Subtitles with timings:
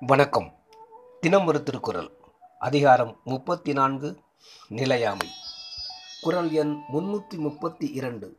[0.00, 0.54] வணக்கம்.
[1.20, 2.10] தினம் ஒரு திருக்குறள்.
[2.58, 4.22] அதிகாரம் முப்பத்தி நான்கு
[4.68, 5.28] நிலையாமை.
[6.20, 8.36] குறள் எண் முன்னூற்றி முப்பத்தி இரண்டு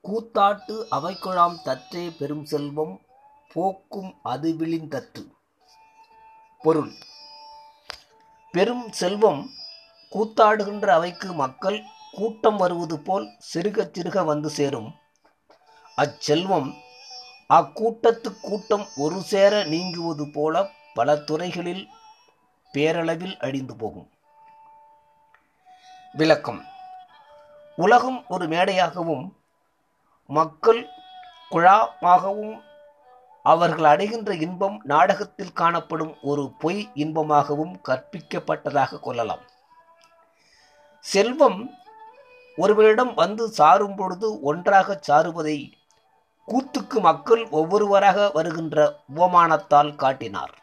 [0.00, 3.00] கூத்தாட்டு அவைக்குழாம் தற்றே பெரும் செல்வம்
[3.52, 5.32] போக்கும் அது விழிந்தற்று
[6.58, 6.92] பொருள்.
[8.52, 9.50] பெரும் செல்வம்
[10.10, 14.94] கூத்தாடுகின்ற அவைக்கு மக்கள் கூட்டம் வருவது போல் சிறுக சிறுக வந்து சேரும்.
[15.96, 16.74] அச்செல்வம்
[17.54, 21.88] அக்கூட்டத்து கூட்டம் ஒரு சேர நீங்குவது போல பல துறைகளில்
[22.72, 24.10] பேரளவில் அழிந்து போகும்.
[26.12, 26.64] விளக்கம்.
[27.76, 29.32] உலகம் ஒரு மேடையாகவும்
[30.26, 30.88] மக்கள்
[31.50, 32.62] குழாமாகவும்
[33.42, 39.44] அவர்கள் அடைகின்ற இன்பம் நாடகத்தில் காணப்படும் ஒரு பொய் இன்பமாகவும் கற்பிக்கப்பட்டதாக கொள்ளலாம்.
[41.00, 41.70] செல்வம்
[42.56, 45.75] ஒருவரிடம் வந்து சாரும் பொழுது ஒன்றாக சாருவதை
[46.48, 48.76] கூத்துக்கு மக்கள் ஒவ்வொருவராக வருகின்ற
[49.16, 50.54] உபமானத்தால் காட்டினார்.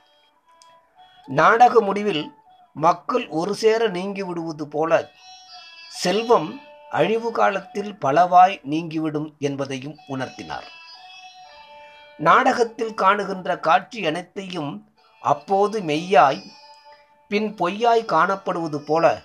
[1.28, 2.24] நாடக முடிவில்
[2.76, 5.10] மக்கள் ஒரு சேர நீங்கிவிடுவது போல
[5.90, 10.68] செல்வம் அழிவு காலத்தில் பலவாய் நீங்கிவிடும் என்பதையும் உணர்த்தினார்.
[12.18, 14.74] நாடகத்தில் காணுகின்ற காட்சி அனைத்தையும்
[15.20, 16.42] அப்போது மெய்யாய்
[17.28, 19.22] பின் பொய்யாய் காணப்படுவது போல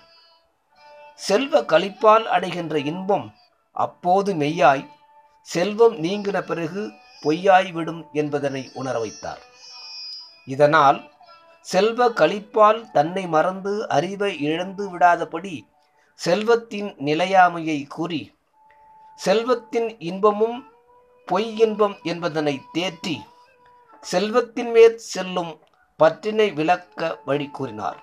[1.15, 3.27] செல்வ கழிப்பால் அடைகின்ற இன்பம்
[3.71, 4.83] அப்போது மெய்யாய்
[5.51, 6.81] செல்வம் நீங்கின பிறகு
[7.23, 9.41] பொய்யாய்விடும் என்பதனை உணர வைத்தார்.
[10.47, 10.99] இதனால்
[11.65, 15.55] செல்வ கழிப்பால் தன்னை மறந்து அறிவை இழந்து விடாதபடி
[16.19, 18.21] செல்வத்தின் நிலையாமையை கூறி
[19.19, 20.59] செல்வத்தின் இன்பமும்
[21.27, 23.17] பொய் இன்பம் என்பதனை தேற்றி
[24.03, 25.51] செல்வத்தின் மேற் செல்லும்
[25.99, 27.99] பற்றினை விளக்க வழி கூறினார்.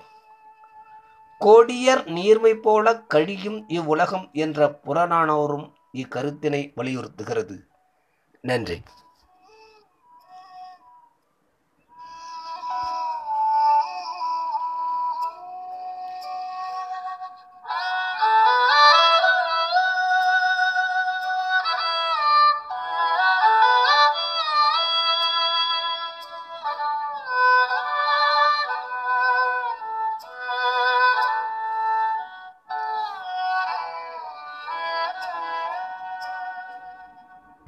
[1.40, 5.66] கோடியர் நீர்மை போல கழியும் இவ்வுலகம் என்ற புறநானோரும்
[5.96, 7.66] இக்கருத்தினை வலியுறுத்துகிறது.
[8.40, 8.82] நன்றி.